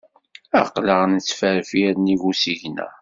Aql-aɣ 0.61 1.01
nettferfir 1.07 1.91
nnig 1.95 2.21
usigna. 2.31 2.87